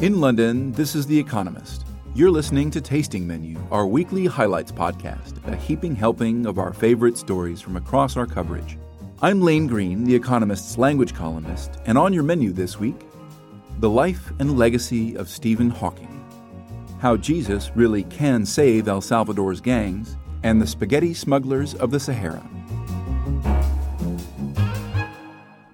[0.00, 1.86] In London, this is The Economist.
[2.14, 7.16] You're listening to Tasting Menu, our weekly highlights podcast, a heaping helping of our favorite
[7.16, 8.76] stories from across our coverage.
[9.22, 13.06] I'm Lane Greene, The Economist's language columnist, and on your menu this week,
[13.78, 16.22] the life and legacy of Stephen Hawking,
[16.98, 22.46] how Jesus really can save El Salvador's gangs, and the spaghetti smugglers of the Sahara.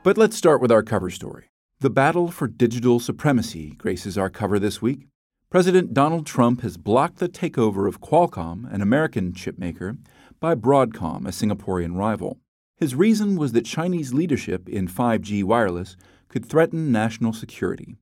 [0.05, 1.52] But let's start with our cover story.
[1.83, 5.09] The battle for digital supremacy graces our cover this week.
[5.51, 9.99] President Donald Trump has blocked the takeover of Qualcomm, an American chipmaker,
[10.39, 12.39] by Broadcom, a Singaporean rival.
[12.77, 15.97] His reason was that Chinese leadership in 5G wireless
[16.29, 17.97] could threaten national security.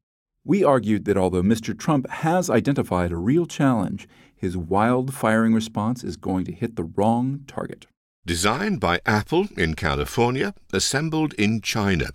[0.45, 1.75] We argued that although Mr.
[1.77, 6.85] Trump has identified a real challenge, his wild firing response is going to hit the
[6.85, 7.87] wrong target.
[8.27, 12.11] Designed by Apple in California, assembled in China.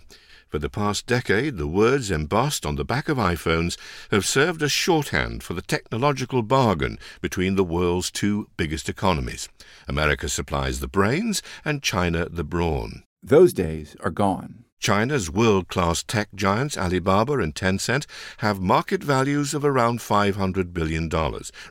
[0.56, 3.76] For the past decade, the words embossed on the back of iPhones
[4.10, 9.50] have served as shorthand for the technological bargain between the world's two biggest economies.
[9.86, 13.02] America supplies the brains and China the brawn.
[13.22, 14.64] Those days are gone.
[14.80, 18.06] China's world class tech giants Alibaba and Tencent
[18.38, 21.10] have market values of around $500 billion,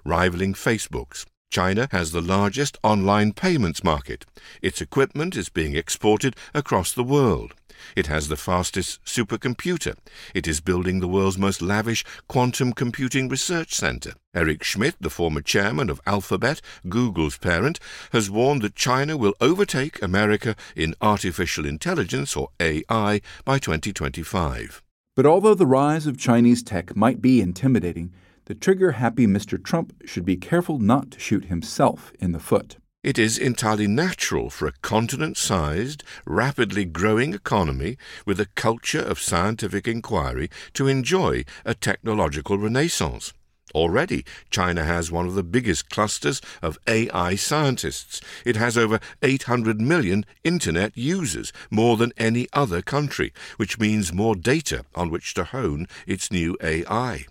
[0.04, 1.26] rivaling Facebook's.
[1.50, 4.26] China has the largest online payments market.
[4.62, 7.56] Its equipment is being exported across the world.
[7.96, 9.96] It has the fastest supercomputer.
[10.34, 14.14] It is building the world's most lavish quantum computing research center.
[14.34, 17.80] Eric Schmidt, the former chairman of Alphabet, Google's parent,
[18.12, 24.82] has warned that China will overtake America in artificial intelligence, or AI, by 2025.
[25.16, 28.14] But although the rise of Chinese tech might be intimidating,
[28.46, 29.64] the trigger happy Mr.
[29.64, 32.78] Trump should be careful not to shoot himself in the foot.
[33.06, 39.22] It is entirely natural for a continent sized, rapidly growing economy with a culture of
[39.22, 43.32] scientific inquiry to enjoy a technological renaissance.
[43.76, 48.22] Already, China has one of the biggest clusters of AI scientists.
[48.44, 54.36] It has over 800 million Internet users, more than any other country, which means more
[54.36, 57.28] data on which to hone its new AI.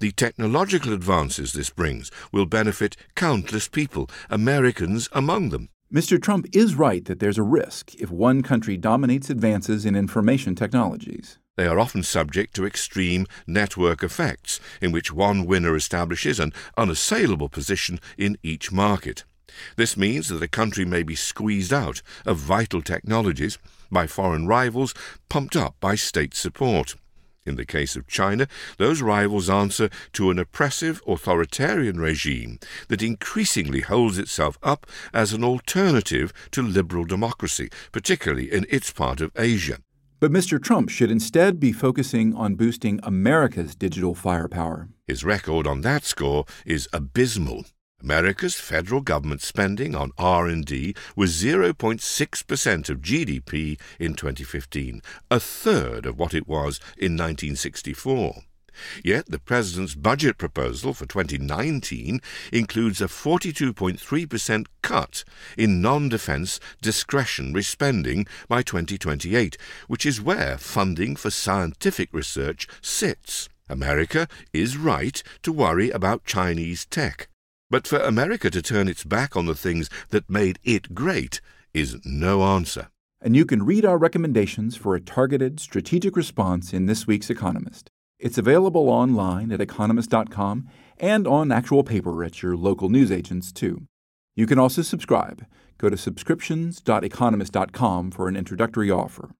[0.00, 5.68] The technological advances this brings will benefit countless people, Americans among them.
[5.92, 6.20] Mr.
[6.20, 11.38] Trump is right that there's a risk if one country dominates advances in information technologies.
[11.56, 17.48] They are often subject to extreme network effects, in which one winner establishes an unassailable
[17.48, 19.24] position in each market.
[19.76, 23.58] This means that a country may be squeezed out of vital technologies
[23.90, 24.94] by foreign rivals
[25.28, 26.94] pumped up by state support.
[27.48, 33.80] In the case of China, those rivals answer to an oppressive authoritarian regime that increasingly
[33.80, 39.78] holds itself up as an alternative to liberal democracy, particularly in its part of Asia.
[40.20, 40.62] But Mr.
[40.62, 44.88] Trump should instead be focusing on boosting America's digital firepower.
[45.06, 47.64] His record on that score is abysmal.
[48.00, 56.16] America's federal government spending on R&D was 0.6% of GDP in 2015, a third of
[56.16, 58.42] what it was in 1964.
[59.04, 62.20] Yet the President's budget proposal for 2019
[62.52, 65.24] includes a 42.3% cut
[65.56, 73.48] in non defense discretionary spending by 2028, which is where funding for scientific research sits.
[73.68, 77.28] America is right to worry about Chinese tech.
[77.70, 81.42] But for America to turn its back on the things that made it great
[81.74, 82.88] is no answer.
[83.20, 87.90] And you can read our recommendations for a targeted strategic response in this week's Economist.
[88.18, 90.66] It's available online at economist.com
[90.98, 93.82] and on actual paper at your local newsagents, too.
[94.34, 95.44] You can also subscribe.
[95.76, 99.32] Go to subscriptions.economist.com for an introductory offer.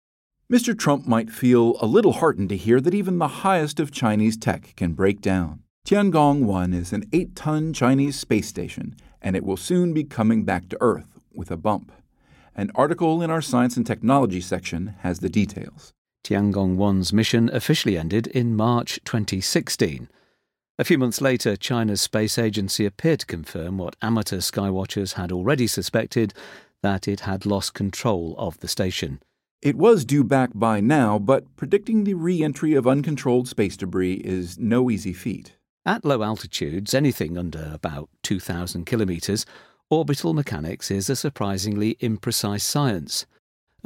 [0.52, 0.78] Mr.
[0.78, 4.74] Trump might feel a little heartened to hear that even the highest of Chinese tech
[4.76, 5.62] can break down.
[5.88, 10.44] Tiangong 1 is an 8 ton Chinese space station, and it will soon be coming
[10.44, 11.92] back to Earth with a bump.
[12.54, 15.94] An article in our Science and Technology section has the details.
[16.22, 20.10] Tiangong 1's mission officially ended in March 2016.
[20.78, 25.66] A few months later, China's space agency appeared to confirm what amateur skywatchers had already
[25.66, 26.34] suspected
[26.82, 29.22] that it had lost control of the station.
[29.62, 34.16] It was due back by now, but predicting the re entry of uncontrolled space debris
[34.16, 35.54] is no easy feat.
[35.88, 39.46] At low altitudes, anything under about 2,000 kilometres,
[39.88, 43.24] orbital mechanics is a surprisingly imprecise science.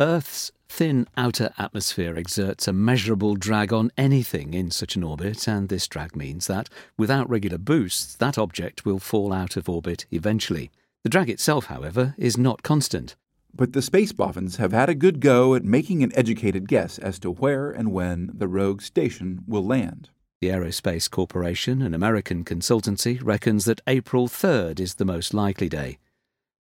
[0.00, 5.68] Earth's thin outer atmosphere exerts a measurable drag on anything in such an orbit, and
[5.68, 6.68] this drag means that,
[6.98, 10.72] without regular boosts, that object will fall out of orbit eventually.
[11.04, 13.14] The drag itself, however, is not constant.
[13.54, 17.20] But the space boffins have had a good go at making an educated guess as
[17.20, 20.10] to where and when the rogue station will land.
[20.42, 25.98] The Aerospace Corporation, an American consultancy, reckons that April 3rd is the most likely day.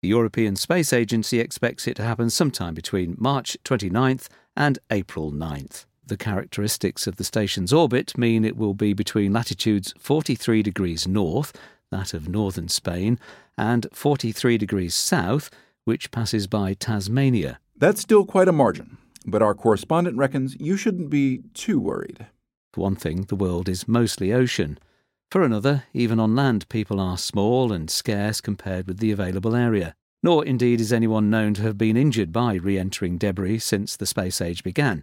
[0.02, 5.86] The European Space Agency expects it to happen sometime between March 29th and April 9th.
[6.06, 11.58] The characteristics of the station's orbit mean it will be between latitudes 43 degrees north,
[11.90, 13.18] that of northern Spain,
[13.56, 15.48] and 43 degrees south,
[15.86, 17.58] which passes by Tasmania.
[17.78, 22.26] That's still quite a margin, but our correspondent reckons you shouldn't be too worried.
[22.72, 24.78] For one thing, the world is mostly ocean.
[25.30, 29.94] For another, even on land, people are small and scarce compared with the available area.
[30.22, 34.06] Nor, indeed, is anyone known to have been injured by re entering debris since the
[34.06, 35.02] space age began,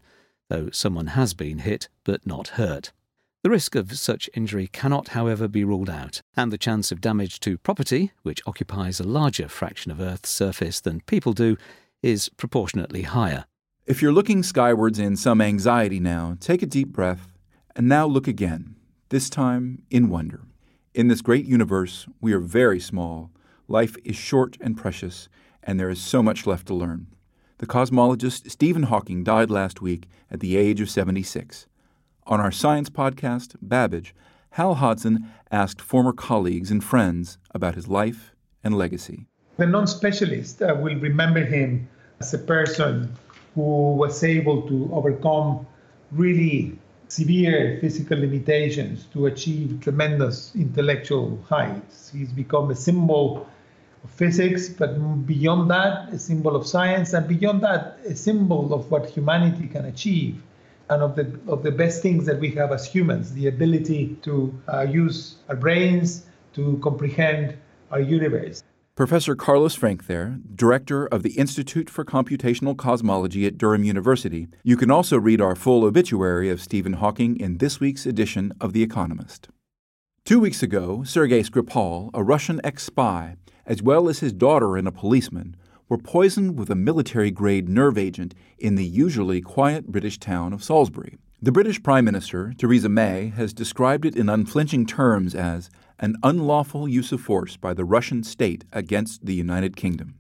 [0.49, 2.91] though someone has been hit but not hurt.
[3.43, 7.39] The risk of such injury cannot, however, be ruled out, and the chance of damage
[7.41, 11.57] to property, which occupies a larger fraction of Earth's surface than people do,
[12.01, 13.45] is proportionately higher.
[13.85, 17.36] If you're looking skywards in some anxiety now, take a deep breath
[17.77, 18.75] and now look again,
[19.09, 20.41] this time in wonder.
[20.95, 23.29] In this great universe, we are very small,
[23.67, 25.29] life is short and precious,
[25.61, 27.05] and there is so much left to learn.
[27.59, 31.67] The cosmologist Stephen Hawking died last week at the age of 76.
[32.25, 34.15] On our science podcast, Babbage,
[34.51, 38.33] Hal Hodson asked former colleagues and friends about his life
[38.63, 39.27] and legacy.
[39.57, 41.87] The non specialist uh, will remember him
[42.19, 43.13] as a person
[43.53, 45.67] who was able to overcome
[46.11, 52.11] really severe physical limitations to achieve tremendous intellectual heights.
[52.11, 53.47] He's become a symbol
[54.03, 58.91] of physics, but beyond that, a symbol of science, and beyond that, a symbol of
[58.91, 60.41] what humanity can achieve
[60.89, 64.53] and of the of the best things that we have as humans the ability to
[64.73, 67.57] uh, use our brains to comprehend
[67.91, 68.63] our universe
[68.97, 74.47] Professor Carlos Frenk there, director of the Institute for Computational Cosmology at Durham University.
[74.63, 78.73] You can also read our full obituary of Stephen Hawking in this week's edition of
[78.73, 79.49] The Economist.
[80.25, 83.35] Two weeks ago, Sergei Skripal, a Russian ex spy,
[83.67, 85.55] as well as his daughter and a policeman,
[85.87, 90.63] were poisoned with a military grade nerve agent in the usually quiet British town of
[90.63, 91.19] Salisbury.
[91.39, 96.87] The British Prime Minister, Theresa May, has described it in unflinching terms as an unlawful
[96.87, 100.15] use of force by the Russian state against the United Kingdom.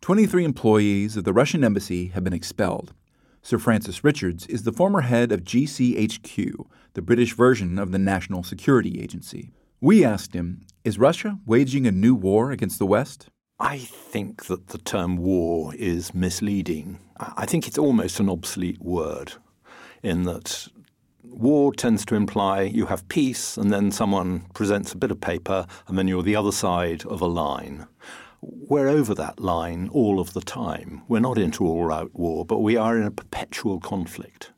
[0.00, 2.94] 23 employees of the Russian embassy have been expelled.
[3.42, 8.42] Sir Francis Richards is the former head of GCHQ, the British version of the National
[8.42, 9.50] Security Agency.
[9.80, 13.28] We asked him Is Russia waging a new war against the West?
[13.58, 16.98] I think that the term war is misleading.
[17.18, 19.34] I think it's almost an obsolete word
[20.02, 20.68] in that
[21.32, 25.66] war tends to imply you have peace and then someone presents a bit of paper
[25.86, 27.86] and then you're the other side of a line.
[28.40, 31.02] We're over that line all of the time.
[31.08, 34.52] We're not into all out war, but we are in a perpetual conflict,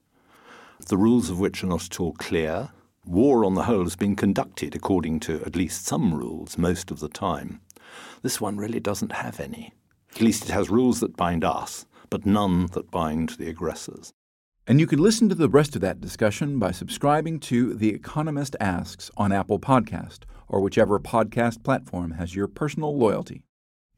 [0.87, 2.71] the rules of which are not at all clear.
[3.05, 7.01] War on the whole has been conducted according to at least some rules most of
[7.01, 7.61] the time.
[8.23, 9.73] This one really doesn't have any.
[10.15, 14.13] At least it has rules that bind us, but none that bind the aggressors.
[14.65, 18.55] And you can listen to the rest of that discussion by subscribing to The Economist
[18.61, 23.43] Asks on Apple Podcast or whichever podcast platform has your personal loyalty.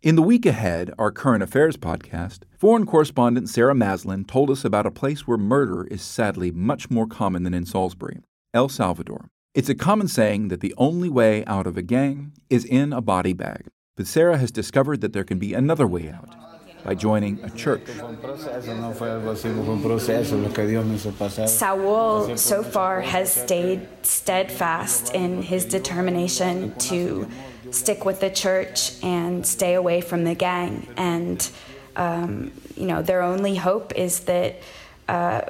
[0.00, 4.86] In the week ahead, our current affairs podcast, foreign correspondent Sarah Maslin told us about
[4.86, 8.20] a place where murder is sadly much more common than in Salisbury,
[8.54, 9.28] El Salvador.
[9.54, 13.02] It's a common saying that the only way out of a gang is in a
[13.02, 13.66] body bag.
[13.96, 16.34] But Sarah has discovered that there can be another way out
[16.84, 17.86] by joining a church.
[21.48, 27.26] Saul so far has stayed steadfast in his determination to
[27.70, 30.86] stick with the church and stay away from the gang.
[30.96, 31.48] And,
[31.96, 34.60] um, you know, their only hope is that
[35.08, 35.40] uh,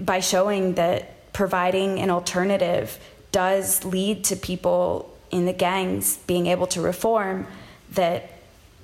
[0.00, 2.98] by showing that providing an alternative
[3.32, 7.46] does lead to people in the gangs being able to reform
[7.92, 8.30] that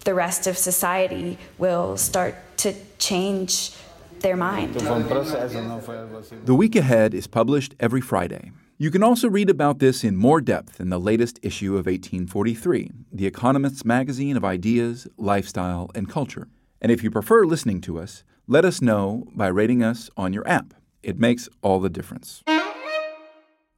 [0.05, 3.73] the rest of society will start to change
[4.21, 4.75] their mind.
[4.75, 8.53] The Week Ahead is published every Friday.
[8.79, 12.91] You can also read about this in more depth in the latest issue of 1843,
[13.13, 16.49] The Economist's magazine of ideas, lifestyle, and culture.
[16.81, 20.49] And if you prefer listening to us, let us know by rating us on your
[20.49, 20.73] app.
[21.03, 22.43] It makes all the difference.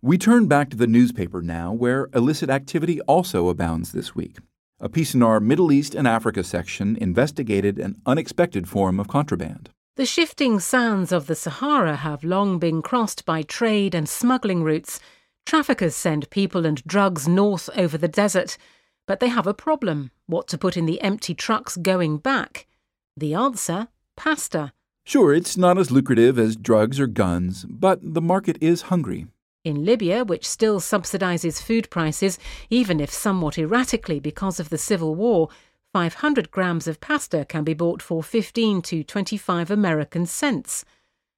[0.01, 4.39] We turn back to the newspaper now, where illicit activity also abounds this week.
[4.85, 9.71] A piece in our Middle East and Africa section investigated an unexpected form of contraband.
[9.95, 14.99] The shifting sands of the Sahara have long been crossed by trade and smuggling routes.
[15.47, 18.59] Traffickers send people and drugs north over the desert,
[19.07, 22.67] but they have a problem what to put in the empty trucks going back.
[23.17, 23.87] The answer
[24.17, 24.73] pasta.
[25.05, 29.29] Sure, it's not as lucrative as drugs or guns, but the market is hungry.
[29.65, 32.37] In Libya, which still subsidizes food prices,
[32.69, 35.51] even if somewhat erratically because of the civil war,
[35.93, 40.85] 500 grams of pasta can be bought for 15 to 25 American cents.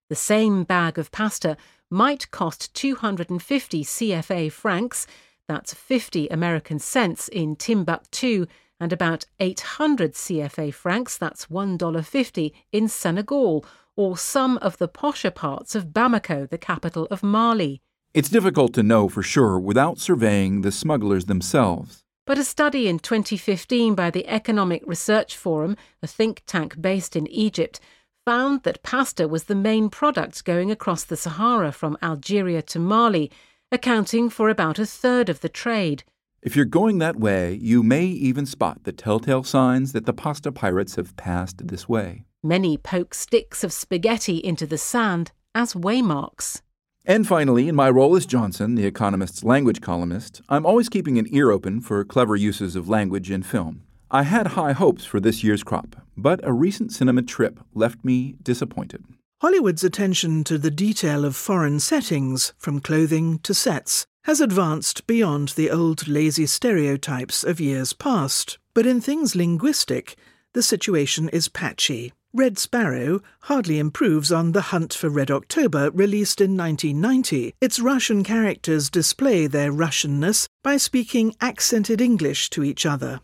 [0.08, 1.58] The same bag of pasta
[1.90, 5.06] might cost 250 CFA francs,
[5.46, 8.46] that's 50 American cents in Timbuktu,
[8.80, 13.66] and about 800 CFA francs, that's $1.50, in Senegal,
[13.96, 17.82] or some of the posher parts of Bamako, the capital of Mali.
[18.14, 22.04] It's difficult to know for sure without surveying the smugglers themselves.
[22.26, 27.26] But a study in 2015 by the Economic Research Forum, a think tank based in
[27.26, 27.80] Egypt,
[28.24, 33.32] found that pasta was the main product going across the Sahara from Algeria to Mali,
[33.72, 36.04] accounting for about a third of the trade.
[36.40, 40.52] If you're going that way, you may even spot the telltale signs that the pasta
[40.52, 42.26] pirates have passed this way.
[42.44, 46.60] Many poke sticks of spaghetti into the sand as waymarks.
[47.06, 51.26] And finally, in my role as Johnson, the Economist's language columnist, I'm always keeping an
[51.30, 53.82] ear open for clever uses of language in film.
[54.10, 58.36] I had high hopes for this year's crop, but a recent cinema trip left me
[58.42, 59.04] disappointed.
[59.42, 65.48] Hollywood's attention to the detail of foreign settings, from clothing to sets, has advanced beyond
[65.48, 68.56] the old lazy stereotypes of years past.
[68.72, 70.16] But in things linguistic,
[70.54, 72.14] the situation is patchy.
[72.36, 77.54] Red Sparrow hardly improves on The Hunt for Red October, released in 1990.
[77.60, 83.20] Its Russian characters display their Russianness by speaking accented English to each other.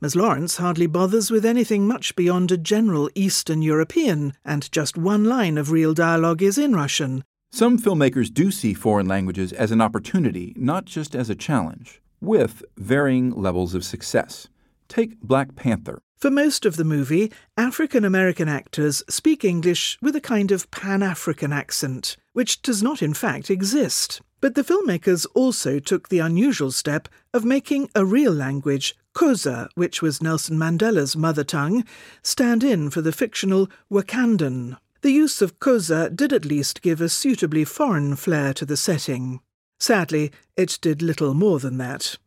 [0.00, 0.16] Ms.
[0.16, 5.56] Lawrence hardly bothers with anything much beyond a general Eastern European, and just one line
[5.56, 7.22] of real dialogue is in Russian.
[7.52, 12.64] Some filmmakers do see foreign languages as an opportunity, not just as a challenge, with
[12.76, 14.48] varying levels of success.
[14.88, 16.02] Take Black Panther.
[16.20, 21.02] For most of the movie, African American actors speak English with a kind of Pan
[21.02, 24.20] African accent, which does not in fact exist.
[24.42, 30.02] But the filmmakers also took the unusual step of making a real language, Xhosa, which
[30.02, 31.84] was Nelson Mandela's mother tongue,
[32.22, 34.76] stand in for the fictional Wakandan.
[35.00, 39.40] The use of Xhosa did at least give a suitably foreign flair to the setting.
[39.78, 42.18] Sadly, it did little more than that.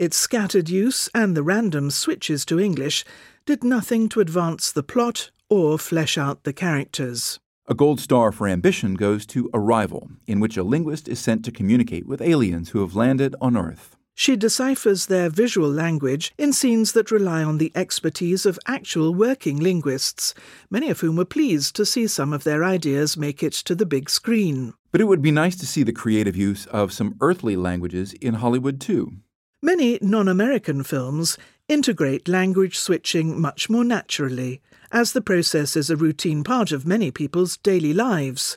[0.00, 3.04] Its scattered use and the random switches to English
[3.44, 7.38] did nothing to advance the plot or flesh out the characters.
[7.66, 11.52] A gold star for ambition goes to Arrival, in which a linguist is sent to
[11.52, 13.94] communicate with aliens who have landed on Earth.
[14.14, 19.60] She deciphers their visual language in scenes that rely on the expertise of actual working
[19.60, 20.32] linguists,
[20.70, 23.84] many of whom were pleased to see some of their ideas make it to the
[23.84, 24.72] big screen.
[24.92, 28.36] But it would be nice to see the creative use of some earthly languages in
[28.36, 29.18] Hollywood, too.
[29.62, 31.36] Many non American films
[31.68, 37.10] integrate language switching much more naturally, as the process is a routine part of many
[37.10, 38.56] people's daily lives.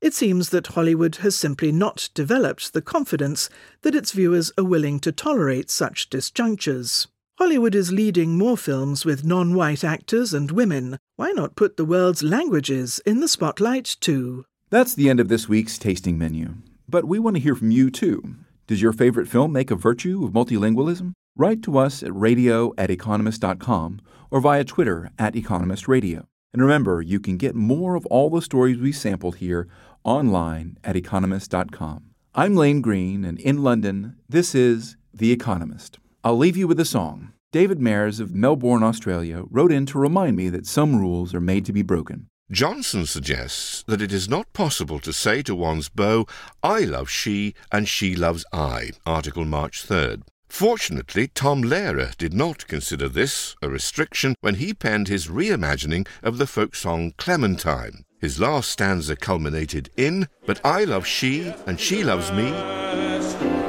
[0.00, 3.50] It seems that Hollywood has simply not developed the confidence
[3.82, 7.06] that its viewers are willing to tolerate such disjunctures.
[7.38, 10.98] Hollywood is leading more films with non white actors and women.
[11.16, 14.46] Why not put the world's languages in the spotlight too?
[14.70, 16.54] That's the end of this week's tasting menu.
[16.88, 18.36] But we want to hear from you too.
[18.70, 21.14] Does your favorite film make a virtue of multilingualism?
[21.36, 24.00] Write to us at radio at economist.com
[24.30, 26.26] or via Twitter at economistradio.
[26.52, 29.66] And remember, you can get more of all the stories we sampled here
[30.04, 32.10] online at economist.com.
[32.32, 35.98] I'm Lane Greene, and in London, this is The Economist.
[36.22, 37.32] I'll leave you with a song.
[37.50, 41.64] David Mayers of Melbourne, Australia, wrote in to remind me that some rules are made
[41.64, 42.28] to be broken.
[42.50, 46.26] Johnson suggests that it is not possible to say to one's beau,
[46.64, 50.22] I love she and she loves I, article March 3rd.
[50.48, 56.38] Fortunately, Tom Lehrer did not consider this a restriction when he penned his reimagining of
[56.38, 58.04] the folk song Clementine.
[58.20, 62.50] His last stanza culminated in, But I love she and she loves me.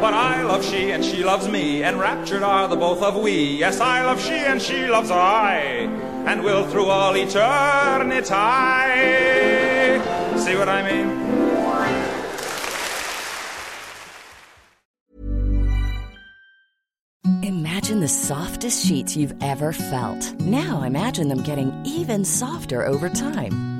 [0.01, 3.57] But I love she and she loves me, enraptured are the both of we.
[3.57, 8.25] Yes, I love she and she loves I, and will through all eternity.
[10.39, 11.21] See what I mean?
[17.43, 20.39] Imagine the softest sheets you've ever felt.
[20.39, 23.70] Now imagine them getting even softer over time.